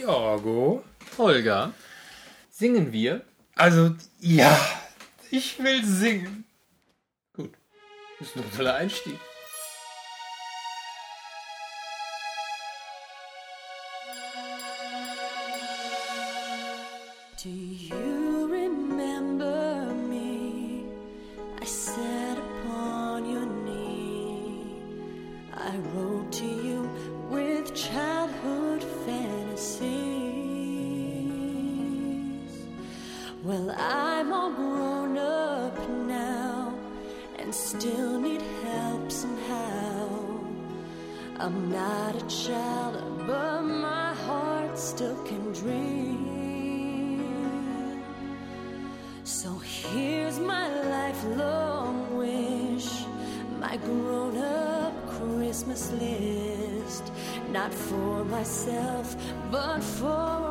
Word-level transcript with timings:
Jorgo. 0.00 0.82
Holger, 1.18 1.72
singen 2.50 2.92
wir? 2.92 3.22
Also, 3.54 3.94
ja, 4.20 4.58
ich 5.30 5.62
will 5.62 5.84
singen. 5.84 6.44
Gut. 7.34 7.52
Das 8.18 8.28
ist 8.28 8.36
ein 8.36 8.56
toller 8.56 8.74
Einstieg. 8.74 9.18
I'm 34.30 34.36
all 34.36 34.52
grown 34.52 35.18
up 35.18 35.76
now 36.06 36.72
and 37.36 37.52
still 37.52 38.20
need 38.20 38.40
help 38.62 39.10
somehow. 39.10 40.08
I'm 41.40 41.68
not 41.72 42.14
a 42.14 42.24
child, 42.28 43.26
but 43.26 43.62
my 43.62 44.14
heart 44.14 44.78
still 44.78 45.16
can 45.24 45.52
dream. 45.52 47.00
So 49.24 49.48
here's 49.58 50.38
my 50.38 50.68
lifelong 50.94 52.16
wish, 52.16 52.88
my 53.58 53.78
grown 53.78 54.36
up 54.36 54.94
Christmas 55.08 55.90
list. 55.90 57.10
Not 57.50 57.74
for 57.74 58.24
myself, 58.26 59.16
but 59.50 59.82
for 59.82 60.49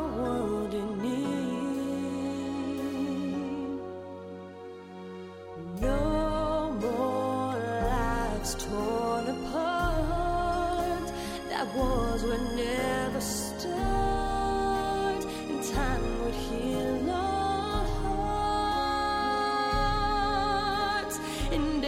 lives 8.49 8.65
torn 8.65 9.27
apart. 9.27 11.11
That 11.49 11.67
wars 11.75 12.23
would 12.23 12.55
never 12.55 13.21
start, 13.21 13.73
and 15.49 15.63
time 15.63 16.23
would 16.23 16.33
heal 16.33 17.09
our 17.11 17.85
hearts, 21.01 21.19
and 21.51 21.83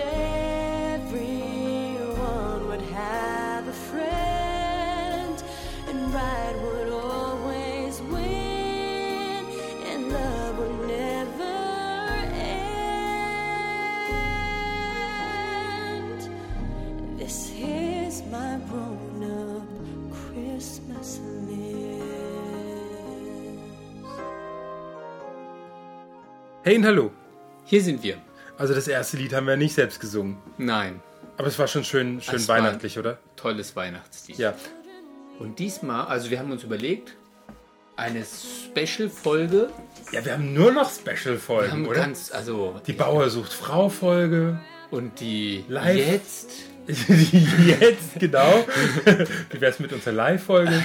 Hey 26.63 26.77
und 26.77 26.85
hallo. 26.85 27.11
Hier 27.65 27.81
sind 27.81 28.03
wir. 28.03 28.17
Also 28.57 28.73
das 28.75 28.87
erste 28.87 29.17
Lied 29.17 29.33
haben 29.33 29.47
wir 29.47 29.57
nicht 29.57 29.73
selbst 29.73 29.99
gesungen. 29.99 30.37
Nein, 30.57 31.01
Aber 31.37 31.47
es 31.47 31.57
war 31.57 31.67
schon 31.67 31.83
schön, 31.83 32.21
schön 32.21 32.35
Es 32.35 32.47
weihnachtlich, 32.47 32.99
oder? 32.99 33.17
tolles 33.35 33.75
Weihnachtslied. 33.75 34.37
Ja. 34.37 34.53
Und 35.39 35.57
diesmal, 35.57 36.05
also 36.05 36.29
wir 36.29 36.37
haben 36.37 36.51
uns 36.51 36.63
überlegt, 36.63 37.15
eine 37.95 38.23
Special-Folge. 38.23 39.69
Ja, 40.11 40.23
wir 40.23 40.33
haben 40.33 40.53
nur 40.53 40.71
noch 40.71 40.91
Special-Folgen, 40.91 41.87
oder? 41.87 42.01
ganz, 42.01 42.31
also 42.31 42.79
Die 42.85 42.93
Bauer 42.93 43.29
sucht 43.31 43.51
Frau-Folge. 43.53 44.59
und 44.91 45.19
die 45.19 45.65
Live. 45.67 45.95
jetzt. 45.97 46.51
Jetzt, 46.87 48.19
genau. 48.19 48.65
Wie 49.49 49.61
wär's 49.61 49.79
mit 49.79 49.93
unserer 49.93 50.13
Live-Folge? 50.13 50.81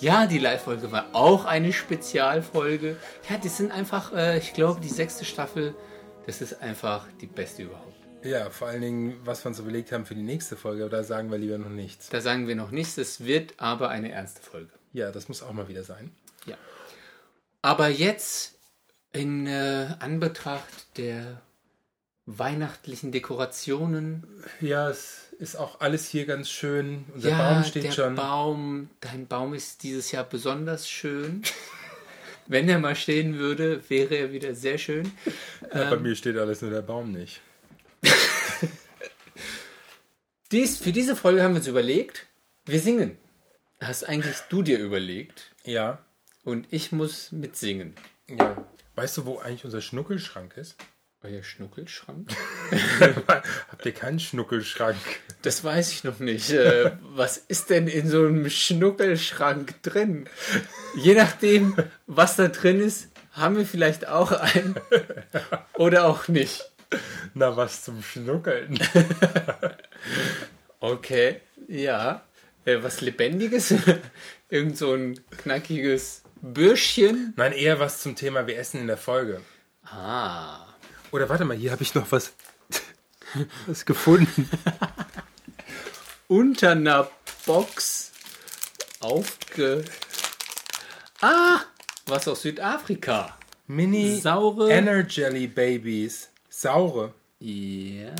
Ja, 0.00 0.26
die 0.26 0.38
Live-Folge 0.38 0.90
war 0.90 1.06
auch 1.12 1.44
eine 1.44 1.72
Spezialfolge. 1.72 2.96
Ja, 3.28 3.38
das 3.42 3.56
sind 3.56 3.70
einfach, 3.70 4.12
äh, 4.14 4.38
ich 4.38 4.52
glaube, 4.54 4.80
die 4.80 4.88
sechste 4.88 5.24
Staffel, 5.24 5.74
das 6.26 6.40
ist 6.40 6.62
einfach 6.62 7.06
die 7.20 7.26
beste 7.26 7.64
überhaupt. 7.64 7.94
Ja, 8.22 8.50
vor 8.50 8.68
allen 8.68 8.80
Dingen, 8.80 9.20
was 9.24 9.44
wir 9.44 9.50
uns 9.50 9.58
überlegt 9.58 9.92
haben 9.92 10.06
für 10.06 10.14
die 10.14 10.22
nächste 10.22 10.56
Folge, 10.56 10.88
da 10.88 11.04
sagen 11.04 11.30
wir 11.30 11.38
lieber 11.38 11.58
noch 11.58 11.68
nichts. 11.68 12.08
Da 12.08 12.20
sagen 12.20 12.48
wir 12.48 12.56
noch 12.56 12.70
nichts, 12.70 12.98
es 12.98 13.24
wird 13.24 13.54
aber 13.58 13.88
eine 13.90 14.10
ernste 14.10 14.42
Folge. 14.42 14.72
Ja, 14.92 15.12
das 15.12 15.28
muss 15.28 15.42
auch 15.42 15.52
mal 15.52 15.68
wieder 15.68 15.84
sein. 15.84 16.10
Ja. 16.46 16.56
Aber 17.62 17.88
jetzt 17.88 18.58
in 19.12 19.46
äh, 19.46 19.88
Anbetracht 20.00 20.96
der 20.96 21.40
weihnachtlichen 22.26 23.12
Dekorationen. 23.12 24.26
Ja, 24.60 24.90
es 24.90 25.25
ist 25.38 25.56
auch 25.56 25.80
alles 25.80 26.08
hier 26.08 26.26
ganz 26.26 26.50
schön. 26.50 27.04
Unser 27.14 27.30
ja, 27.30 27.52
Baum 27.52 27.64
steht 27.64 27.84
der 27.84 27.92
schon. 27.92 28.14
Baum, 28.14 28.90
dein 29.00 29.26
Baum 29.26 29.54
ist 29.54 29.82
dieses 29.82 30.10
Jahr 30.12 30.24
besonders 30.24 30.88
schön. 30.88 31.42
Wenn 32.46 32.68
er 32.68 32.78
mal 32.78 32.94
stehen 32.94 33.38
würde, 33.38 33.82
wäre 33.88 34.14
er 34.14 34.32
wieder 34.32 34.54
sehr 34.54 34.78
schön. 34.78 35.10
Ja, 35.74 35.90
bei 35.90 35.96
mir 35.96 36.14
steht 36.14 36.36
alles, 36.36 36.62
nur 36.62 36.70
der 36.70 36.82
Baum 36.82 37.10
nicht. 37.12 37.40
Dies, 40.52 40.78
für 40.78 40.92
diese 40.92 41.16
Folge 41.16 41.42
haben 41.42 41.54
wir 41.54 41.58
uns 41.58 41.66
überlegt, 41.66 42.26
wir 42.64 42.78
singen. 42.78 43.18
Hast 43.80 44.04
eigentlich 44.04 44.36
du 44.48 44.62
dir 44.62 44.78
überlegt 44.78 45.50
Ja. 45.64 45.98
und 46.44 46.68
ich 46.70 46.92
muss 46.92 47.32
mitsingen. 47.32 47.94
Ja. 48.28 48.64
Weißt 48.94 49.16
du, 49.18 49.26
wo 49.26 49.38
eigentlich 49.38 49.64
unser 49.64 49.80
Schnuckelschrank 49.80 50.56
ist? 50.56 50.76
Euer 51.22 51.42
Schnuckelschrank? 51.42 52.30
Habt 53.68 53.84
ihr 53.84 53.92
keinen 53.92 54.20
Schnuckelschrank? 54.20 54.96
Das 55.46 55.62
weiß 55.62 55.92
ich 55.92 56.02
noch 56.02 56.18
nicht. 56.18 56.50
Äh, 56.50 56.90
was 57.14 57.36
ist 57.36 57.70
denn 57.70 57.86
in 57.86 58.08
so 58.08 58.26
einem 58.26 58.50
Schnuckelschrank 58.50 59.80
drin? 59.80 60.28
Je 60.96 61.14
nachdem, 61.14 61.76
was 62.08 62.34
da 62.34 62.48
drin 62.48 62.80
ist, 62.80 63.10
haben 63.30 63.56
wir 63.56 63.64
vielleicht 63.64 64.08
auch 64.08 64.32
einen 64.32 64.74
oder 65.74 66.06
auch 66.06 66.26
nicht. 66.26 66.68
Na, 67.34 67.56
was 67.56 67.84
zum 67.84 68.02
Schnuckeln. 68.02 68.78
Okay, 70.78 71.40
ja. 71.68 72.22
Äh, 72.64 72.82
was 72.82 73.00
Lebendiges? 73.00 73.74
Irgend 74.50 74.76
so 74.76 74.92
ein 74.92 75.18
knackiges 75.42 76.22
Bürschchen? 76.42 77.32
Nein, 77.36 77.52
eher 77.52 77.80
was 77.80 78.02
zum 78.02 78.14
Thema 78.14 78.46
wir 78.46 78.58
essen 78.58 78.80
in 78.80 78.86
der 78.86 78.98
Folge. 78.98 79.40
Ah. 79.84 80.66
Oder 81.12 81.28
warte 81.28 81.44
mal, 81.44 81.56
hier 81.56 81.72
habe 81.72 81.82
ich 81.82 81.94
noch 81.94 82.12
was, 82.12 82.34
was 83.66 83.86
gefunden. 83.86 84.48
Unter 86.28 86.72
einer 86.72 87.10
Box 87.44 88.12
aufge... 89.00 89.84
Ah, 91.20 91.60
was 92.06 92.28
aus 92.28 92.42
Südafrika. 92.42 93.36
Mini 93.68 94.20
Saure- 94.20 94.70
Energelly 94.70 95.46
Babies. 95.46 96.28
Saure. 96.48 97.14
Ja. 97.40 98.14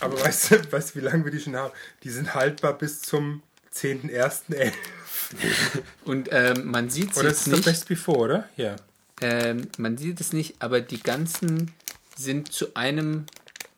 Aber 0.00 0.20
weißt 0.20 0.50
du, 0.50 0.72
weißt 0.72 0.96
wie 0.96 1.00
lange 1.00 1.24
wir 1.24 1.32
die 1.32 1.40
schon 1.40 1.56
haben? 1.56 1.72
Die 2.02 2.10
sind 2.10 2.34
haltbar 2.34 2.74
bis 2.74 3.00
zum 3.02 3.42
10.01.11. 3.74 4.72
Und 6.04 6.28
ähm, 6.30 6.70
man 6.70 6.90
sieht 6.90 7.12
es 7.12 7.18
Oder 7.18 7.28
jetzt 7.28 7.38
ist 7.38 7.46
das 7.48 7.54
nicht. 7.54 7.64
Best 7.64 7.88
Before, 7.88 8.18
oder? 8.18 8.48
Ja. 8.56 8.76
Ähm, 9.20 9.68
man 9.78 9.96
sieht 9.96 10.20
es 10.20 10.32
nicht, 10.32 10.56
aber 10.60 10.80
die 10.80 11.02
ganzen 11.02 11.72
sind 12.16 12.52
zu 12.52 12.74
einem 12.74 13.26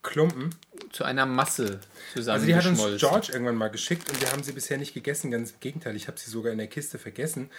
Klumpen. 0.03 0.55
Zu 0.93 1.05
einer 1.05 1.27
Masse 1.27 1.81
Also 2.15 2.47
die 2.47 2.55
hat 2.55 2.67
uns. 2.67 2.81
George 2.99 3.29
irgendwann 3.33 3.57
mal 3.57 3.69
geschickt 3.69 4.11
und 4.11 4.21
wir 4.21 4.31
haben 4.33 4.43
sie 4.43 4.53
bisher 4.53 4.79
nicht 4.79 4.95
gegessen. 4.95 5.31
Ganz 5.31 5.51
im 5.53 5.61
Gegenteil, 5.61 5.97
ich 5.97 6.09
habe 6.09 6.19
sie 6.19 6.31
sogar 6.31 6.53
in 6.53 6.59
der 6.59 6.67
Kiste 6.67 6.99
vergessen, 6.99 7.51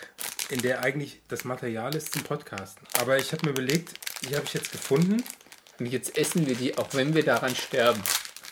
in 0.50 0.62
der 0.62 0.84
eigentlich 0.84 1.22
das 1.28 1.44
Material 1.44 1.96
ist 1.96 2.14
zum 2.14 2.24
Podcasten. 2.24 2.86
Aber 3.00 3.18
ich 3.18 3.32
habe 3.32 3.46
mir 3.46 3.52
überlegt, 3.52 3.94
die 4.28 4.36
habe 4.36 4.46
ich 4.46 4.54
jetzt 4.54 4.72
gefunden. 4.72 5.24
Und 5.80 5.86
jetzt 5.86 6.18
essen 6.18 6.48
wir 6.48 6.56
die, 6.56 6.78
auch 6.78 6.94
wenn 6.94 7.14
wir 7.14 7.24
daran 7.24 7.56
sterben. 7.56 8.02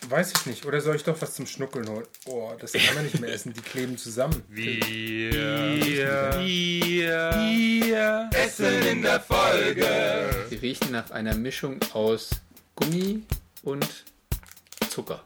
Weiß 0.10 0.33
ich 0.38 0.45
nicht. 0.45 0.66
Oder 0.66 0.81
soll 0.81 0.95
ich 0.95 1.04
doch 1.04 1.19
was 1.21 1.33
zum 1.33 1.48
Schnuckeln 1.48 1.88
holen? 1.89 2.06
Oh, 2.25 2.51
das 2.60 2.74
kann 2.74 2.94
man 2.94 3.06
nicht 3.06 3.19
mehr 3.19 3.33
essen. 3.33 3.54
Die 3.54 3.62
kleben 3.62 3.98
zusammen. 3.98 4.44
Die 10.51 10.56
riechen 10.56 10.92
nach 10.92 11.10
einer 11.10 11.36
Mischung 11.36 11.80
aus 11.94 12.30
Gummi 12.75 13.24
und 13.63 13.88
Zucker. 14.95 15.25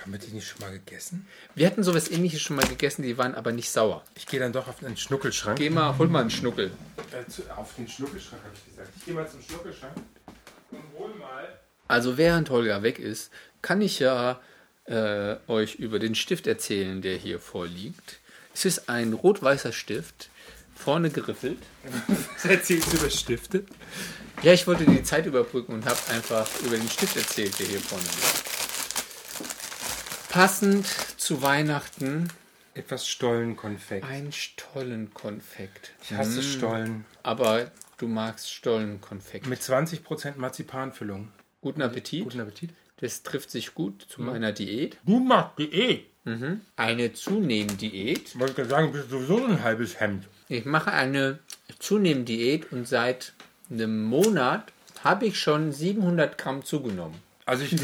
Haben 0.00 0.12
wir 0.12 0.18
die 0.18 0.32
nicht 0.32 0.48
schon 0.48 0.62
mal 0.62 0.72
gegessen? 0.72 1.28
Wir 1.54 1.66
hatten 1.66 1.82
sowas 1.82 2.10
ähnliches 2.10 2.40
schon 2.40 2.56
mal 2.56 2.66
gegessen, 2.66 3.02
die 3.02 3.18
waren 3.18 3.34
aber 3.34 3.52
nicht 3.52 3.68
sauer. 3.70 4.02
Ich 4.14 4.26
gehe 4.26 4.40
dann 4.40 4.54
doch 4.54 4.68
auf 4.68 4.78
den 4.78 4.96
Schnuckelschrank. 4.96 5.58
Geh 5.58 5.68
mal, 5.68 5.98
hol 5.98 6.08
mal 6.08 6.22
einen 6.22 6.30
Schnuckel. 6.30 6.70
Äh, 7.12 7.50
auf 7.56 7.74
den 7.74 7.86
Schnuckelschrank 7.86 8.42
habe 8.42 8.54
ich 8.54 8.70
gesagt. 8.70 8.88
Ich 8.96 9.04
gehe 9.04 9.12
mal 9.12 9.28
zum 9.28 9.42
Schnuckelschrank 9.42 9.92
und 10.70 10.82
hol 10.96 11.14
mal. 11.16 11.60
Also 11.88 12.16
während 12.16 12.48
Holger 12.48 12.82
weg 12.82 12.98
ist, 12.98 13.30
kann 13.60 13.82
ich 13.82 13.98
ja 13.98 14.40
äh, 14.86 15.36
euch 15.46 15.74
über 15.74 15.98
den 15.98 16.14
Stift 16.14 16.46
erzählen, 16.46 17.02
der 17.02 17.18
hier 17.18 17.38
vorliegt. 17.38 18.18
Es 18.54 18.64
ist 18.64 18.88
ein 18.88 19.12
rot-weißer 19.12 19.72
Stift 19.72 20.30
vorne 20.74 21.10
geriffelt. 21.10 21.58
Was 22.08 22.46
erzählst 22.46 22.94
du 22.94 22.96
über 22.96 23.10
Stifte? 23.10 23.66
Ja, 24.42 24.54
ich 24.54 24.66
wollte 24.66 24.86
die 24.86 25.02
Zeit 25.02 25.26
überbrücken 25.26 25.74
und 25.74 25.84
habe 25.84 25.98
einfach 26.08 26.48
über 26.64 26.78
den 26.78 26.88
Stift 26.88 27.14
erzählt, 27.18 27.58
der 27.58 27.66
hier 27.66 27.80
vorne 27.80 28.04
liegt. 28.04 28.49
Passend 30.30 30.86
zu 31.16 31.42
Weihnachten 31.42 32.28
Etwas 32.74 33.08
Stollenkonfekt. 33.08 34.06
ein 34.06 34.30
Stollenkonfekt. 34.30 35.90
Ich 36.04 36.12
hasse 36.12 36.44
Stollen. 36.44 37.04
Aber 37.24 37.72
du 37.98 38.06
magst 38.06 38.52
Stollenkonfekt. 38.52 39.48
Mit 39.48 39.60
20% 39.60 40.36
Marzipanfüllung. 40.36 41.32
Guten 41.60 41.82
Appetit. 41.82 42.22
Guten 42.22 42.40
Appetit. 42.40 42.70
Das 43.00 43.24
trifft 43.24 43.50
sich 43.50 43.74
gut 43.74 44.06
zu 44.08 44.22
meiner 44.22 44.52
Diät. 44.52 44.98
Du 45.04 45.18
machst 45.18 45.58
Diät. 45.58 46.06
Eine 46.76 47.12
Zunehmdiät. 47.12 48.38
Wollte 48.38 48.54
gerade 48.54 48.68
sagen, 48.68 48.86
du 48.86 48.98
bist 48.98 49.10
sowieso 49.10 49.44
ein 49.44 49.64
halbes 49.64 49.98
Hemd. 49.98 50.28
Ich 50.48 50.64
mache 50.64 50.92
eine 50.92 51.40
Zunehmdiät 51.80 52.70
und 52.70 52.86
seit 52.86 53.32
einem 53.68 54.04
Monat 54.04 54.72
habe 55.02 55.26
ich 55.26 55.40
schon 55.40 55.72
700 55.72 56.38
Gramm 56.38 56.64
zugenommen. 56.64 57.16
Also 57.46 57.64
ich, 57.64 57.72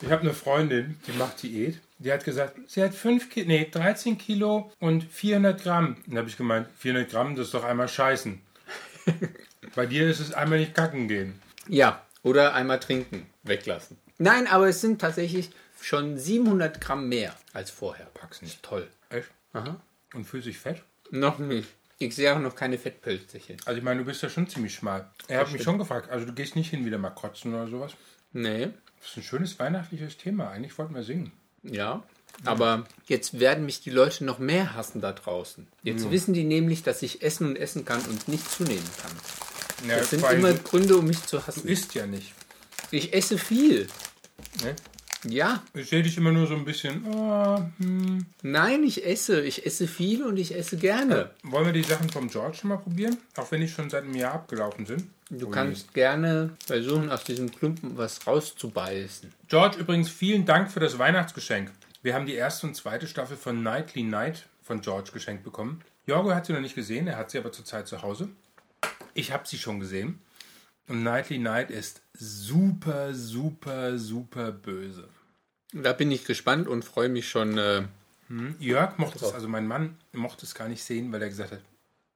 ich 0.00 0.10
habe 0.10 0.22
eine 0.22 0.34
Freundin, 0.34 0.96
die 1.06 1.12
macht 1.12 1.42
Diät. 1.42 1.80
Die 1.98 2.12
hat 2.12 2.24
gesagt, 2.24 2.56
sie 2.66 2.82
hat 2.82 2.94
5 2.94 3.28
Kilo, 3.28 3.46
nee, 3.46 3.68
13 3.70 4.16
Kilo 4.16 4.72
und 4.80 5.04
400 5.04 5.62
Gramm. 5.62 5.96
Dann 6.06 6.18
habe 6.18 6.28
ich 6.28 6.36
gemeint, 6.36 6.68
400 6.78 7.10
Gramm, 7.10 7.36
das 7.36 7.46
ist 7.46 7.54
doch 7.54 7.64
einmal 7.64 7.88
scheißen. 7.88 8.40
Bei 9.74 9.86
dir 9.86 10.08
ist 10.08 10.20
es 10.20 10.32
einmal 10.32 10.58
nicht 10.58 10.74
kacken 10.74 11.08
gehen. 11.08 11.40
Ja, 11.68 12.02
oder 12.22 12.54
einmal 12.54 12.80
trinken, 12.80 13.26
weglassen. 13.42 13.98
Nein, 14.18 14.46
aber 14.46 14.68
es 14.68 14.80
sind 14.80 15.00
tatsächlich 15.00 15.50
schon 15.80 16.18
700 16.18 16.80
Gramm 16.80 17.08
mehr 17.08 17.34
als 17.52 17.70
vorher. 17.70 18.06
Pack's 18.14 18.42
nicht. 18.42 18.62
Toll. 18.62 18.88
Echt? 19.10 19.28
Aha. 19.52 19.80
Und 20.14 20.24
fühlst 20.24 20.46
dich 20.46 20.58
fett? 20.58 20.82
Noch 21.10 21.38
nicht. 21.38 21.68
Ich 21.98 22.14
sehe 22.14 22.34
auch 22.34 22.38
noch 22.38 22.54
keine 22.54 22.78
Fettpölzchen. 22.78 23.58
Also 23.66 23.78
ich 23.78 23.84
meine, 23.84 24.00
du 24.00 24.06
bist 24.06 24.22
ja 24.22 24.30
schon 24.30 24.48
ziemlich 24.48 24.74
schmal. 24.74 25.10
Er 25.28 25.40
hat 25.40 25.52
mich 25.52 25.62
schon 25.62 25.78
gefragt, 25.78 26.10
also 26.10 26.24
du 26.24 26.32
gehst 26.32 26.56
nicht 26.56 26.70
hin 26.70 26.86
wieder 26.86 26.96
mal 26.96 27.10
kotzen 27.10 27.52
oder 27.54 27.66
sowas. 27.66 27.92
Nee. 28.32 28.70
Das 29.00 29.10
ist 29.10 29.16
ein 29.18 29.22
schönes 29.22 29.58
weihnachtliches 29.58 30.16
Thema. 30.18 30.50
Eigentlich 30.50 30.76
wollten 30.78 30.94
wir 30.94 31.02
singen. 31.02 31.32
Ja. 31.62 32.02
Aber 32.44 32.86
jetzt 33.06 33.38
werden 33.40 33.66
mich 33.66 33.80
die 33.82 33.90
Leute 33.90 34.24
noch 34.24 34.38
mehr 34.38 34.74
hassen 34.74 35.00
da 35.00 35.12
draußen. 35.12 35.66
Jetzt 35.82 36.10
wissen 36.10 36.32
die 36.32 36.44
nämlich, 36.44 36.82
dass 36.82 37.02
ich 37.02 37.22
essen 37.22 37.46
und 37.48 37.56
essen 37.56 37.84
kann 37.84 38.00
und 38.06 38.28
nicht 38.28 38.48
zunehmen 38.50 38.88
kann. 39.02 39.12
Ja, 39.88 39.96
Das 39.98 40.10
sind 40.10 40.24
immer 40.30 40.52
du- 40.52 40.62
Gründe, 40.62 40.96
um 40.96 41.06
mich 41.06 41.22
zu 41.26 41.38
du 41.38 41.46
hassen. 41.46 41.66
isst 41.66 41.94
ja 41.94 42.06
nicht. 42.06 42.32
Ich 42.90 43.12
esse 43.12 43.36
viel. 43.36 43.88
Ne? 44.62 44.74
Ja. 45.28 45.62
Ich 45.74 45.88
sehe 45.90 46.02
dich 46.02 46.16
immer 46.16 46.32
nur 46.32 46.46
so 46.46 46.54
ein 46.54 46.64
bisschen. 46.64 47.04
Oh, 47.06 47.58
hm. 47.78 48.24
Nein, 48.42 48.82
ich 48.84 49.04
esse. 49.06 49.42
Ich 49.42 49.66
esse 49.66 49.86
viel 49.86 50.24
und 50.24 50.36
ich 50.38 50.54
esse 50.54 50.76
gerne. 50.76 51.30
Wollen 51.42 51.66
wir 51.66 51.72
die 51.72 51.82
Sachen 51.82 52.08
vom 52.08 52.28
George 52.28 52.56
schon 52.58 52.70
mal 52.70 52.78
probieren? 52.78 53.18
Auch 53.36 53.50
wenn 53.50 53.60
die 53.60 53.68
schon 53.68 53.90
seit 53.90 54.04
einem 54.04 54.14
Jahr 54.14 54.34
abgelaufen 54.34 54.86
sind. 54.86 55.04
Du 55.28 55.46
Oh, 55.46 55.50
kannst 55.50 55.94
gerne 55.94 56.50
versuchen, 56.66 57.10
aus 57.10 57.22
diesem 57.24 57.52
Klumpen 57.52 57.96
was 57.96 58.26
rauszubeißen. 58.26 59.32
George, 59.48 59.78
übrigens 59.78 60.08
vielen 60.08 60.44
Dank 60.44 60.70
für 60.72 60.80
das 60.80 60.98
Weihnachtsgeschenk. 60.98 61.70
Wir 62.02 62.14
haben 62.14 62.26
die 62.26 62.34
erste 62.34 62.66
und 62.66 62.74
zweite 62.74 63.06
Staffel 63.06 63.36
von 63.36 63.62
Nightly 63.62 64.02
Night 64.02 64.46
von 64.62 64.80
George 64.80 65.10
geschenkt 65.12 65.44
bekommen. 65.44 65.82
Jorgo 66.06 66.34
hat 66.34 66.46
sie 66.46 66.52
noch 66.52 66.60
nicht 66.60 66.74
gesehen, 66.74 67.06
er 67.06 67.16
hat 67.18 67.30
sie 67.30 67.38
aber 67.38 67.52
zurzeit 67.52 67.86
zu 67.86 68.02
Hause. 68.02 68.28
Ich 69.14 69.32
habe 69.32 69.46
sie 69.46 69.58
schon 69.58 69.78
gesehen. 69.80 70.20
Und 70.90 71.04
Nightly 71.04 71.38
Night 71.38 71.70
ist 71.70 72.02
super, 72.18 73.14
super, 73.14 73.96
super 73.96 74.50
böse. 74.50 75.08
Da 75.72 75.92
bin 75.92 76.10
ich 76.10 76.24
gespannt 76.24 76.66
und 76.66 76.84
freue 76.84 77.08
mich 77.08 77.28
schon. 77.28 77.58
Äh, 77.58 77.84
Jörg 78.58 78.98
mochte 78.98 79.24
es, 79.24 79.32
also 79.32 79.46
mein 79.46 79.68
Mann 79.68 79.96
mochte 80.12 80.44
es 80.44 80.52
gar 80.52 80.66
nicht 80.66 80.82
sehen, 80.82 81.12
weil 81.12 81.22
er 81.22 81.28
gesagt 81.28 81.52
hat, 81.52 81.60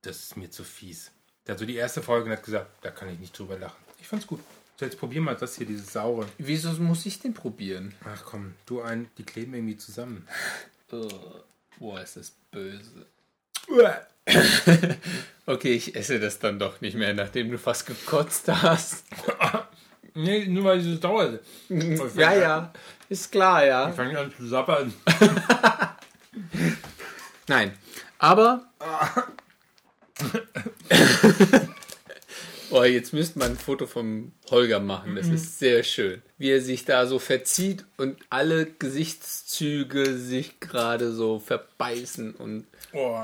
das 0.03 0.25
ist 0.25 0.37
mir 0.37 0.50
zu 0.50 0.65
fies. 0.65 1.12
Der 1.47 1.53
hat 1.53 1.61
so 1.61 1.67
die 1.67 1.76
erste 1.76 2.03
Folge 2.03 2.26
und 2.26 2.32
hat 2.32 2.43
gesagt, 2.43 2.69
da 2.82 2.91
kann 2.91 3.09
ich 3.11 3.21
nicht 3.21 3.38
drüber 3.38 3.56
lachen. 3.56 3.76
Ich 4.00 4.09
fand's 4.09 4.26
gut. 4.26 4.41
So, 4.77 4.85
jetzt 4.85 4.99
probier 4.99 5.20
mal 5.20 5.37
das 5.37 5.55
hier, 5.55 5.67
dieses 5.67 5.93
saure. 5.93 6.27
wieso 6.38 6.73
muss 6.82 7.06
ich 7.06 7.20
den 7.20 7.32
probieren? 7.32 7.94
Ach 8.05 8.25
komm, 8.25 8.55
du 8.67 8.82
ein, 8.82 9.09
die 9.19 9.25
kleben 9.25 9.55
irgendwie 9.55 9.77
zusammen. 9.77 10.27
Oh, 10.91 11.09
boah, 11.79 12.00
ist 12.00 12.17
das 12.17 12.32
böse. 12.50 13.06
Okay, 15.47 15.75
ich 15.75 15.95
esse 15.95 16.19
das 16.19 16.39
dann 16.39 16.59
doch 16.59 16.81
nicht 16.81 16.97
mehr, 16.97 17.13
nachdem 17.13 17.51
du 17.51 17.59
fast 17.59 17.87
gekotzt 17.87 18.49
hast. 18.49 19.05
Nee, 20.17 20.47
nur 20.47 20.63
weil 20.63 20.79
dieses 20.79 21.01
sauer 21.01 21.25
ist. 21.25 21.41
Ja, 22.17 22.33
ja, 22.35 22.73
ist 23.09 23.33
klar, 23.33 23.67
ja. 23.67 23.89
Ich 23.91 23.97
fange 23.97 24.17
an 24.17 24.33
zu 24.37 24.47
sappern. 24.47 24.95
Nein, 27.49 27.73
aber. 28.19 28.65
oh, 32.71 32.85
jetzt 32.85 33.13
müsste 33.13 33.41
man 33.41 33.51
ein 33.51 33.59
Foto 33.59 33.89
vom 33.89 34.31
Holger 34.51 34.79
machen. 34.79 35.17
Das 35.17 35.27
ist 35.27 35.59
sehr 35.59 35.83
schön. 35.83 36.23
Wie 36.39 36.51
er 36.51 36.61
sich 36.61 36.85
da 36.85 37.09
so 37.09 37.19
verzieht 37.19 37.85
und 37.97 38.17
alle 38.31 38.67
Gesichtszüge 38.67 40.17
sich 40.17 40.61
gerade 40.61 41.13
so 41.13 41.41
verbeißen. 41.41 42.37
Und 42.37 42.69
Oh, 42.93 43.21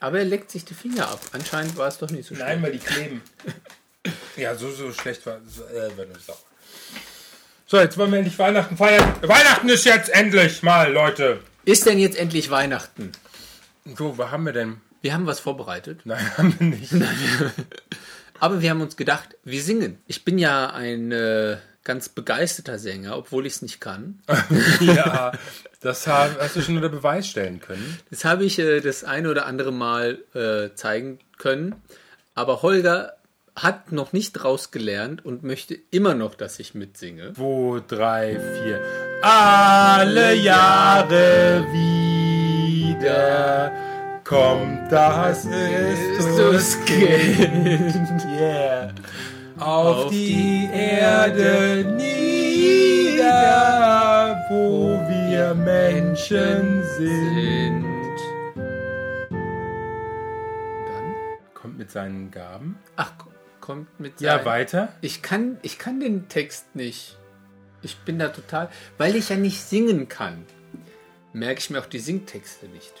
aber 0.00 0.18
er 0.18 0.24
leckt 0.24 0.50
sich 0.50 0.64
die 0.64 0.74
Finger 0.74 1.08
ab. 1.08 1.20
Anscheinend 1.32 1.76
war 1.76 1.88
es 1.88 1.98
doch 1.98 2.10
nicht 2.10 2.26
so 2.28 2.34
schlimm. 2.34 2.46
nein, 2.46 2.62
weil 2.62 2.72
die 2.72 2.78
kleben. 2.78 3.22
Ja, 4.36 4.54
so, 4.54 4.70
so 4.70 4.92
schlecht 4.92 5.26
war 5.26 5.40
so, 5.48 5.64
äh, 5.64 5.90
sauer. 6.24 6.38
So, 7.66 7.78
jetzt 7.78 7.98
wollen 7.98 8.12
wir 8.12 8.18
endlich 8.18 8.38
Weihnachten 8.38 8.76
feiern. 8.76 9.14
Weihnachten 9.22 9.68
ist 9.68 9.84
jetzt 9.84 10.10
endlich 10.10 10.62
mal, 10.62 10.92
Leute. 10.92 11.40
Ist 11.64 11.86
denn 11.86 11.98
jetzt 11.98 12.16
endlich 12.16 12.50
Weihnachten? 12.50 13.10
So, 13.96 14.16
was 14.16 14.30
haben 14.30 14.44
wir 14.44 14.52
denn? 14.52 14.80
Wir 15.02 15.14
haben 15.14 15.26
was 15.26 15.40
vorbereitet. 15.40 16.02
Nein, 16.04 16.24
haben 16.36 16.54
wir 16.60 16.66
nicht. 16.68 16.92
Aber 18.38 18.60
wir 18.60 18.70
haben 18.70 18.80
uns 18.80 18.96
gedacht, 18.96 19.36
wir 19.42 19.62
singen. 19.62 19.98
Ich 20.06 20.24
bin 20.24 20.38
ja 20.38 20.70
ein 20.70 21.10
äh, 21.10 21.56
ganz 21.86 22.10
begeisterter 22.10 22.78
Sänger, 22.78 23.16
obwohl 23.16 23.46
ich 23.46 23.54
es 23.54 23.62
nicht 23.62 23.80
kann. 23.80 24.20
ja, 24.80 25.32
das 25.80 26.06
hast 26.06 26.56
du 26.56 26.60
schon 26.60 26.76
unter 26.76 26.90
Beweis 26.90 27.26
stellen 27.28 27.60
können. 27.60 27.98
Das 28.10 28.26
habe 28.26 28.44
ich 28.44 28.58
äh, 28.58 28.80
das 28.80 29.04
eine 29.04 29.30
oder 29.30 29.46
andere 29.46 29.72
Mal 29.72 30.18
äh, 30.34 30.74
zeigen 30.74 31.20
können. 31.38 31.76
Aber 32.34 32.60
Holger 32.60 33.14
hat 33.54 33.92
noch 33.92 34.12
nicht 34.12 34.44
rausgelernt 34.44 35.24
und 35.24 35.44
möchte 35.44 35.78
immer 35.90 36.14
noch, 36.14 36.34
dass 36.34 36.58
ich 36.58 36.74
mitsinge. 36.74 37.32
Zwei, 37.32 37.82
drei, 37.86 38.38
vier. 38.38 38.82
Alle 39.22 40.34
Jahre 40.34 41.64
wieder 41.72 43.72
kommt 44.24 44.92
das 44.92 45.46
Christuskind. 46.16 47.94
Yeah. 48.38 48.92
Auf, 49.58 50.10
die 50.10 50.68
Erde 50.72 51.84
nieder, 53.16 53.24
wo 54.50 55.00
wir 55.08 55.54
Menschen 55.54 56.82
sind. 56.98 57.84
Dann? 60.86 61.14
Kommt 61.54 61.78
mit 61.78 61.90
seinen 61.90 62.30
Gaben. 62.30 62.78
Ach, 62.96 63.12
kommt 63.60 63.98
mit 63.98 64.20
Ja, 64.20 64.36
sein- 64.36 64.44
weiter. 64.44 64.88
Ich 65.00 65.22
kann, 65.22 65.56
ich 65.62 65.78
kann 65.78 66.00
den 66.00 66.28
Text 66.28 66.76
nicht. 66.76 67.16
Ich 67.82 67.96
bin 67.98 68.18
da 68.18 68.28
total, 68.28 68.68
weil 68.98 69.16
ich 69.16 69.28
ja 69.30 69.36
nicht 69.36 69.62
singen 69.62 70.08
kann, 70.08 70.44
merke 71.32 71.60
ich 71.60 71.70
mir 71.70 71.78
auch 71.80 71.86
die 71.86 71.98
Singtexte 72.00 72.66
nicht. 72.66 72.92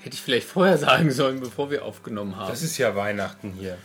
Hätte 0.00 0.14
ich 0.14 0.20
vielleicht 0.22 0.48
vorher 0.48 0.76
sagen 0.78 1.10
sollen, 1.12 1.40
bevor 1.40 1.70
wir 1.70 1.84
aufgenommen 1.84 2.36
haben. 2.36 2.50
Das 2.50 2.62
ist 2.62 2.76
ja 2.76 2.94
Weihnachten 2.96 3.52
hier. 3.52 3.78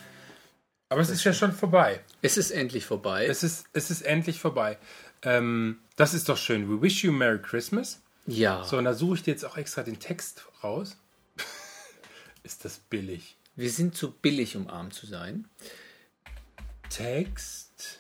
Aber 0.90 1.02
es 1.02 1.10
ist 1.10 1.24
ja 1.24 1.34
schon 1.34 1.52
vorbei. 1.52 2.02
es 2.22 2.38
ist 2.38 2.52
endlich 2.52 2.86
vorbei. 2.86 3.26
Es 3.26 3.44
ist, 3.44 3.66
es 3.74 3.92
ist 3.92 4.02
endlich 4.02 4.40
vorbei. 4.40 4.78
Ähm, 5.22 5.80
das 5.96 6.14
ist 6.14 6.30
doch 6.30 6.38
schön. 6.38 6.70
We 6.70 6.82
wish 6.82 7.04
you 7.04 7.12
Merry 7.12 7.42
Christmas. 7.42 8.02
ja, 8.26 8.64
So, 8.64 8.78
und 8.78 8.86
da 8.86 8.94
suche 8.94 9.16
ich 9.16 9.24
dir 9.24 9.32
jetzt 9.32 9.44
auch 9.46 9.58
extra 9.58 9.84
den 9.84 10.00
Text 10.00 10.46
raus. 10.64 10.98
ist 12.44 12.64
das 12.66 12.80
billig? 12.80 13.36
wir 13.58 13.72
sind 13.72 13.96
zu 13.98 14.12
billig, 14.12 14.56
um 14.56 14.70
arm 14.70 14.92
zu 14.92 15.08
sein. 15.08 15.50
Text. 16.90 18.00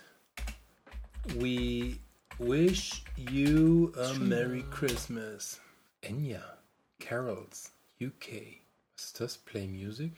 We 1.35 1.97
wish 2.37 3.03
you 3.17 3.91
a 3.97 4.13
Merry 4.13 4.63
Christmas. 4.71 5.59
Enya. 6.01 6.57
Carols. 6.99 7.71
UK. 7.99 8.61
Was 8.95 9.05
ist 9.05 9.19
das? 9.19 9.37
Play 9.37 9.67
Music? 9.67 10.13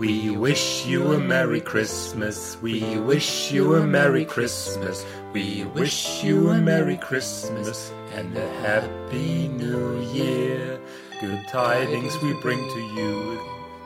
We 0.00 0.30
wish 0.30 0.86
you 0.86 1.12
a 1.12 1.18
Merry 1.18 1.60
Christmas. 1.60 2.56
We 2.62 2.98
wish 3.00 3.52
you 3.52 3.74
a 3.74 3.86
Merry 3.86 4.24
Christmas. 4.24 5.04
We 5.34 5.64
wish 5.74 6.24
you 6.24 6.48
a 6.48 6.58
Merry 6.58 6.96
Christmas 6.96 7.92
and 8.14 8.34
a 8.34 8.48
Happy 8.64 9.48
New 9.48 10.00
Year. 10.12 10.80
Good 11.20 11.46
tidings 11.48 12.16
we 12.22 12.32
bring 12.40 12.58
to 12.58 12.80
you. 12.96 13.40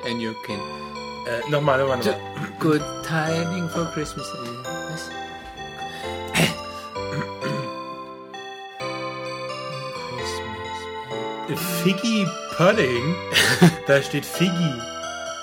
And 0.06 0.22
you 0.22 0.36
can. 0.46 0.60
Uh, 1.26 1.30
äh, 1.30 1.50
nochmal, 1.50 1.78
nochmal, 1.78 1.98
nochmal. 1.98 2.60
Good 2.60 2.82
tiding 3.02 3.68
for 3.70 3.86
Christmas. 3.86 4.28
Figgy 11.82 12.26
Pudding? 12.56 13.14
da 13.86 14.02
steht 14.02 14.24
Figgy. 14.24 14.74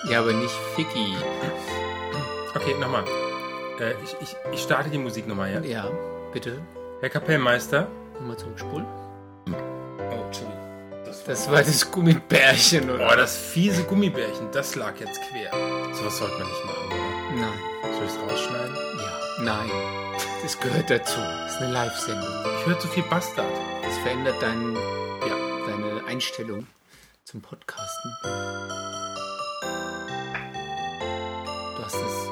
Ja, 0.09 0.19
aber 0.19 0.33
nicht 0.33 0.53
Ficky. 0.75 1.15
Okay, 2.55 2.73
nochmal. 2.79 3.03
Äh, 3.79 3.93
ich, 4.03 4.15
ich, 4.21 4.35
ich 4.51 4.61
starte 4.61 4.89
die 4.89 4.97
Musik 4.97 5.27
nochmal, 5.27 5.53
ja? 5.53 5.61
Ja, 5.61 5.91
bitte. 6.33 6.59
Herr 7.01 7.09
Kapellmeister. 7.09 7.87
Nochmal 8.15 8.37
zurückspulen. 8.37 8.85
Oh, 9.47 10.25
Entschuldigung. 10.25 10.61
Das 11.27 11.51
war 11.51 11.61
das 11.61 11.91
Gummibärchen, 11.91 12.89
oder? 12.89 13.09
Oh, 13.11 13.15
das 13.15 13.37
fiese 13.37 13.83
Gummibärchen, 13.83 14.49
das 14.51 14.75
lag 14.75 14.99
jetzt 14.99 15.19
quer. 15.29 15.51
Sowas 15.93 16.17
sollte 16.17 16.37
man 16.37 16.47
nicht 16.47 16.65
machen, 16.65 16.87
oder? 16.87 17.41
Nein. 17.41 17.59
Soll 17.93 18.05
ich 18.05 18.11
es 18.11 18.19
rausschneiden? 18.19 18.75
Ja. 18.97 19.43
Nein. 19.43 19.71
Das 20.41 20.59
gehört 20.59 20.89
dazu. 20.89 21.19
Das 21.19 21.53
ist 21.53 21.61
eine 21.61 21.73
Live-Sendung. 21.73 22.29
Ich 22.59 22.65
höre 22.65 22.79
zu 22.79 22.87
viel 22.87 23.03
Bastard. 23.03 23.45
Das 23.83 23.97
verändert 23.99 24.35
dein, 24.41 24.75
ja, 24.75 24.81
deine 24.81 25.10
Einstellung 26.11 26.67
zum 27.23 27.39
Podcasten. 27.39 28.11
Hast 31.79 31.95
es. 31.95 32.27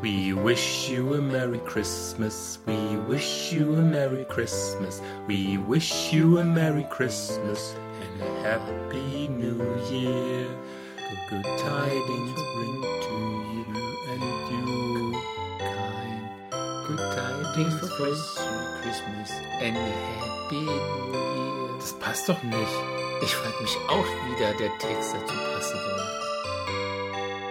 We 0.00 0.32
wish 0.32 0.88
you 0.88 1.14
a 1.14 1.20
Merry 1.20 1.58
Christmas. 1.66 2.60
We 2.66 2.96
wish 3.08 3.52
you 3.52 3.74
a 3.74 3.82
Merry 3.82 4.24
Christmas. 4.26 5.02
We 5.26 5.58
wish 5.58 6.12
you 6.12 6.38
a 6.38 6.44
Merry 6.44 6.84
Christmas 6.84 7.74
and 8.02 8.22
a 8.22 8.42
Happy 8.44 9.26
New 9.26 9.58
Year. 9.90 10.46
Good, 10.94 11.42
good 11.42 11.58
tidings 11.58 12.40
bring 12.54 12.82
to 13.02 13.16
you 13.52 13.66
and 14.12 14.22
you. 14.52 15.20
Kein 15.58 16.86
Good 16.86 17.02
tidings 17.16 17.80
for 17.80 17.88
Christmas 17.96 19.30
and 19.58 19.76
a 19.76 19.80
Happy 19.80 20.60
New 20.60 21.18
Year. 21.18 21.69
Das 21.80 21.94
passt 21.94 22.28
doch 22.28 22.42
nicht. 22.42 22.76
Ich 23.22 23.34
frage 23.34 23.62
mich 23.62 23.74
auch, 23.88 24.04
wie 24.04 24.38
da 24.38 24.52
der 24.52 24.76
Text 24.76 25.14
dazu 25.14 25.34
passen 25.34 25.78
soll. 25.80 26.00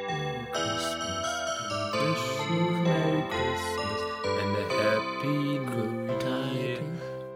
Merry 0.05 0.45
Christmas. 0.51 1.27
We 1.93 1.99
wish 2.11 2.25
you 2.51 2.61
a 2.67 2.71
Merry 2.83 3.23
Christmas 3.33 3.99
and 4.39 4.51
a 4.55 4.65
Happy 4.83 5.39
New 5.65 6.53
Year. 6.53 6.79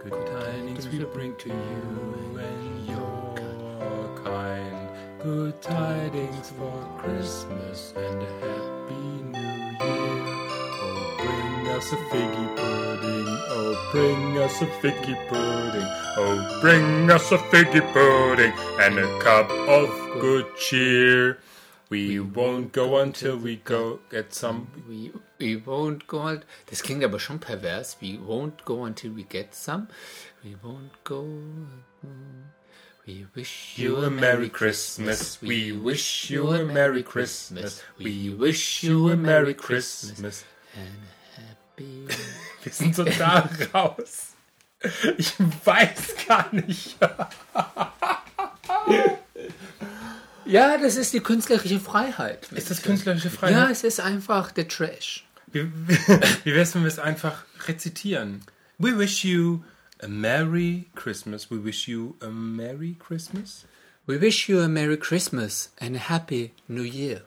Good 0.03 0.19
tidings 0.27 0.88
we 0.88 1.03
bring 1.05 1.35
to 1.38 1.50
you 1.50 2.38
and 2.38 2.88
your 2.88 4.21
kind. 4.23 4.88
Good 5.23 5.59
tidings 5.63 6.51
for 6.51 6.77
Christmas 7.00 7.93
and 7.97 8.21
a 8.21 8.31
Happy 8.45 9.05
New 9.33 9.39
Year. 9.81 10.21
Oh, 10.79 11.15
bring 11.17 11.75
us 11.75 11.91
a 11.91 11.95
figgy 11.95 12.55
pudding. 12.55 12.73
Oh, 13.55 13.89
bring 13.91 14.39
us 14.39 14.62
a 14.63 14.65
figgy 14.81 15.15
pudding. 15.29 15.88
Oh, 16.17 16.57
bring 16.60 17.12
us 17.12 17.31
a 17.31 17.38
figgy 17.38 17.81
pudding 17.93 18.51
and 18.79 18.98
a 18.98 19.19
cup 19.19 19.48
of 19.51 19.89
good 20.19 20.45
cheer. 20.57 21.38
We 21.89 22.19
won't 22.19 22.72
go 22.72 22.98
until 22.98 23.38
we 23.38 23.57
go 23.57 24.00
get 24.10 24.33
some. 24.33 24.67
We, 24.89 25.12
we 25.38 25.57
won't 25.57 26.07
go 26.07 26.22
out. 26.29 26.45
Das 26.65 26.81
klingt 26.81 27.03
aber 27.03 27.19
schon 27.19 27.38
pervers. 27.38 27.95
We 28.01 28.17
won't 28.17 28.65
go 28.65 28.86
until 28.86 29.12
we 29.12 29.24
get 29.24 29.53
some. 29.53 29.88
We 30.43 30.55
won't 30.63 31.03
go. 31.03 31.27
We 33.05 33.27
wish 33.36 33.77
You 33.77 33.98
a 33.98 34.10
Merry 34.10 34.50
Christmas. 34.50 35.39
We 35.41 35.74
wish 35.74 36.31
you 36.31 36.50
a 36.53 36.65
Merry 36.65 37.03
Christmas. 37.03 37.83
We 38.00 38.29
wish 38.29 38.81
you 38.83 39.12
a 39.12 39.15
Merry 39.15 39.53
Christmas. 39.53 40.43
and 40.75 40.89
Wir 41.77 42.72
sind 42.72 42.96
total 42.96 43.50
raus. 43.74 44.27
Ich 45.18 45.34
weiß 45.39 46.15
gar 46.27 46.53
nicht. 46.53 46.98
Ja, 50.46 50.77
das 50.77 50.98
ist 50.98 51.13
die 51.13 51.22
künstlerische 51.22 51.80
Freiheit. 51.80 52.51
Ist 52.51 52.70
das 52.70 52.82
künstlerische 52.82 53.30
Ja, 53.30 53.34
Freiheit? 53.34 53.72
es 53.72 53.84
ist 53.84 54.00
einfach 54.01 54.51
der 54.51 54.68
Trash. 54.68 55.25
Wie, 55.51 55.72
wie 56.44 56.53
wär's, 56.53 56.75
wenn 56.75 56.82
wir 56.82 56.88
es 56.89 57.00
einfach 57.00 57.44
rezitieren? 57.68 58.42
We 58.77 58.98
wish 58.98 59.24
you 59.24 59.63
a 60.01 60.08
Merry 60.08 60.86
Christmas. 60.96 61.50
We 61.50 61.63
wish 61.63 61.88
you 61.88 62.15
a 62.22 62.27
Merry 62.27 62.96
Christmas. 63.00 63.65
We 64.06 64.20
wish 64.20 64.50
you 64.50 64.60
a 64.62 64.68
Merry 64.68 64.98
Christmas 64.98 65.72
and 65.80 65.96
a 65.96 66.00
Happy 66.10 66.51
New 66.68 66.84
Year. 66.84 67.22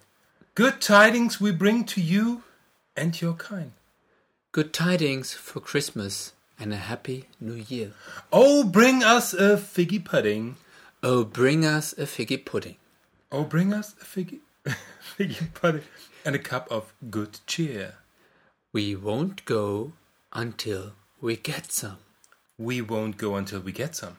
Good 0.54 0.80
tidings 0.80 1.40
we 1.40 1.52
bring 1.52 1.86
to 1.86 2.00
you 2.00 2.42
and 2.96 3.18
your 3.22 3.34
kind. 3.34 3.72
Good 4.56 4.72
tidings 4.72 5.34
for 5.34 5.60
Christmas 5.60 6.32
and 6.58 6.72
a 6.72 6.78
Happy 6.78 7.26
New 7.38 7.62
Year. 7.68 7.92
Oh, 8.32 8.64
bring 8.64 9.04
us 9.04 9.34
a 9.34 9.58
figgy 9.58 10.02
pudding. 10.02 10.56
Oh, 11.02 11.24
bring 11.24 11.66
us 11.66 11.92
a 11.92 12.06
figgy 12.06 12.42
pudding. 12.42 12.76
Oh, 13.30 13.44
bring 13.44 13.74
us 13.74 13.94
a 14.00 14.04
figgy, 14.06 14.38
figgy 15.18 15.52
pudding 15.52 15.82
and 16.24 16.34
a 16.34 16.38
cup 16.38 16.66
of 16.70 16.94
good 17.10 17.40
cheer. 17.46 17.96
We 18.72 18.96
won't 18.96 19.44
go 19.44 19.92
until 20.32 20.92
we 21.20 21.36
get 21.36 21.70
some. 21.70 21.98
We 22.56 22.80
won't 22.80 23.18
go 23.18 23.34
until 23.34 23.60
we 23.60 23.72
get 23.72 23.94
some. 23.94 24.16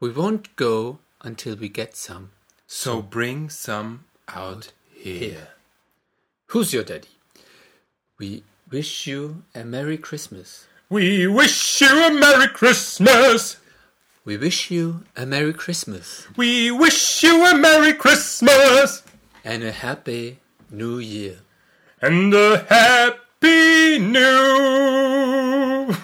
We 0.00 0.10
won't 0.10 0.56
go 0.56 0.98
until 1.22 1.54
we 1.54 1.68
get 1.68 1.94
some. 1.94 2.32
So 2.66 3.02
bring 3.02 3.48
some 3.48 4.06
out 4.26 4.72
here. 4.92 5.50
Who's 6.46 6.72
your 6.72 6.82
daddy? 6.82 7.14
We 8.18 8.42
wish 8.70 9.06
you 9.06 9.42
a 9.54 9.64
Merry 9.64 9.98
Christmas. 9.98 10.66
We 10.88 11.26
wish 11.26 11.80
you 11.80 12.06
a 12.06 12.10
Merry 12.12 12.48
Christmas. 12.48 13.56
We 14.24 14.36
wish 14.36 14.70
you 14.70 15.02
a 15.16 15.24
Merry 15.24 15.52
Christmas 15.54 16.26
We 16.36 16.70
wish 16.70 17.22
you 17.22 17.44
a 17.46 17.56
Merry 17.56 17.94
Christmas 17.94 19.02
and 19.44 19.62
a 19.64 19.72
Happy 19.72 20.38
New 20.70 20.98
Year. 20.98 21.38
and 22.02 22.32
a 22.34 22.58
Happy 22.68 23.98
New 23.98 25.94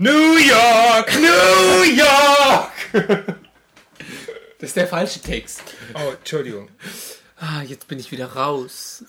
New 0.00 0.36
York, 0.38 1.08
New 1.14 1.82
York. 1.84 3.34
Das 4.60 4.70
ist 4.70 4.76
der 4.76 4.88
falsche 4.88 5.20
Text. 5.20 5.62
Oh, 5.94 6.10
Entschuldigung. 6.18 6.68
Ah, 7.40 7.62
jetzt 7.62 7.86
bin 7.86 7.98
ich 8.00 8.10
wieder 8.10 8.32
raus. 8.32 9.04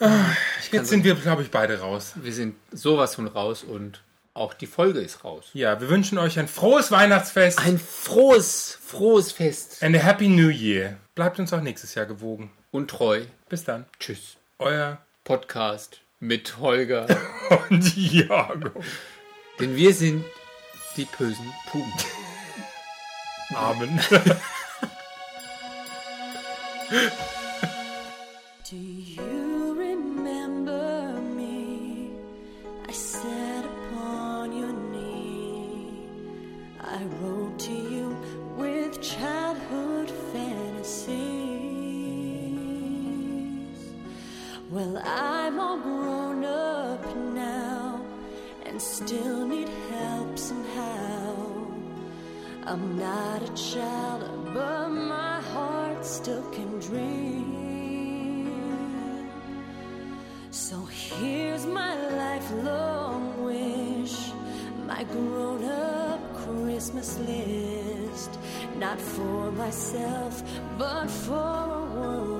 Jetzt 0.71 0.89
sind 0.89 1.03
wir, 1.03 1.15
glaube 1.15 1.41
ich, 1.41 1.49
beide 1.51 1.79
raus. 1.79 2.13
Wir 2.15 2.31
sind 2.33 2.55
sowas 2.71 3.15
von 3.15 3.27
raus 3.27 3.63
und 3.63 4.03
auch 4.35 4.53
die 4.53 4.67
Folge 4.67 4.99
ist 4.99 5.23
raus. 5.23 5.49
Ja, 5.53 5.81
wir 5.81 5.89
wünschen 5.89 6.17
euch 6.19 6.37
ein 6.37 6.47
frohes 6.47 6.91
Weihnachtsfest 6.91 7.59
Ein 7.59 7.79
frohes, 7.79 8.77
frohes 8.85 9.31
Fest. 9.31 9.81
and 9.83 9.95
a 9.95 9.99
Happy 9.99 10.27
New 10.27 10.49
Year. 10.49 10.97
Bleibt 11.15 11.39
uns 11.39 11.51
auch 11.53 11.61
nächstes 11.61 11.95
Jahr 11.95 12.05
gewogen. 12.05 12.51
Und 12.71 12.89
treu. 12.91 13.23
Bis 13.49 13.63
dann. 13.63 13.85
Tschüss. 13.99 14.37
Euer 14.59 14.99
Podcast 15.23 16.01
mit 16.19 16.57
Holger. 16.59 17.07
und 17.69 17.95
Jago. 17.97 18.69
Denn 19.59 19.75
wir 19.75 19.93
sind 19.93 20.23
die 20.95 21.07
bösen 21.17 21.51
Puben. 21.71 21.93
Amen. 23.55 23.99
So 60.51 60.83
here's 60.85 61.67
my 61.67 61.95
lifelong 62.17 63.43
wish, 63.43 64.31
my 64.87 65.03
grown 65.03 65.63
up 65.63 66.19
Christmas 66.33 67.19
list. 67.19 68.39
Not 68.75 68.99
for 68.99 69.51
myself, 69.51 70.41
but 70.75 71.07
for 71.07 71.35
a 71.35 71.85
world 71.93 72.38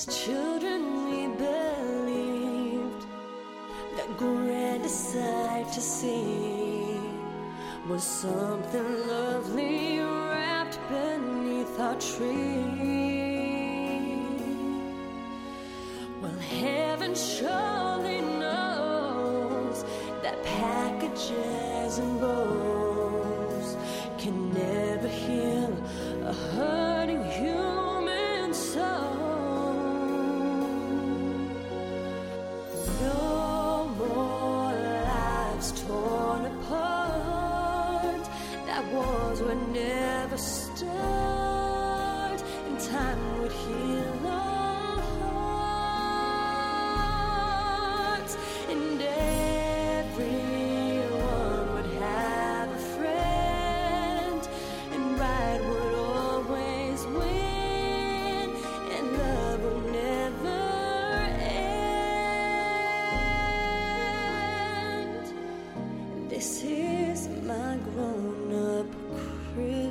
As 0.00 0.24
children, 0.24 0.82
we 1.10 1.26
believed 1.36 3.04
the 3.98 4.06
grandest 4.16 5.12
sight 5.12 5.70
to 5.74 5.80
see 5.82 6.96
was 7.86 8.02
something 8.02 9.06
lovely 9.08 9.98
wrapped 9.98 10.78
beneath 10.88 11.78
our 11.78 11.96
tree. 11.96 12.64
Well, 16.22 16.38
heaven 16.38 17.14
surely 17.14 18.22
knows 18.22 19.84
that 20.22 20.42
packages 20.44 21.98
and 21.98 22.18
bows 22.22 23.76
can 24.16 24.54
never 24.54 25.08
heal 25.08 25.76
a 26.24 26.32
hurting 26.32 27.22
human 27.24 27.69
would 39.50 39.72
never 39.72 40.36
start, 40.36 40.90
and 42.68 42.78
time 42.78 43.42
would 43.42 43.50
heal 43.50 44.39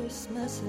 Christmas. 0.10 0.62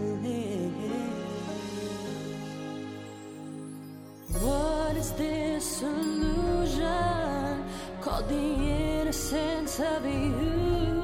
What 4.39 4.97
is 4.99 5.13
this 5.13 5.81
illusion 5.81 7.65
called 8.03 8.29
the 8.29 8.37
innocence 8.37 9.81
of 9.81 10.05
you? 10.05 11.00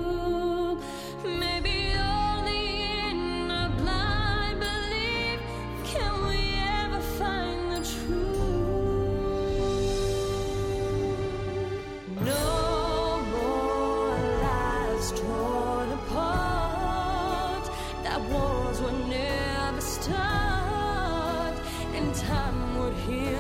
here. 23.07 23.36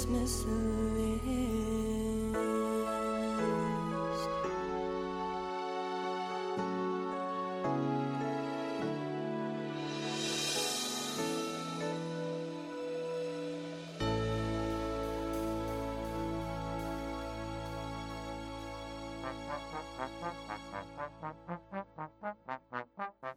Christmas 0.00 0.46
list. 0.94 1.60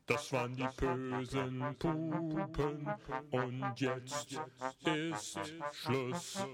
Das 0.06 0.32
waren 0.34 0.56
die 0.56 0.68
bösen 0.78 1.64
Pupen 2.52 2.88
und 3.32 3.80
jetzt 3.80 4.40
ist 4.86 5.40
Schluss. 5.72 6.46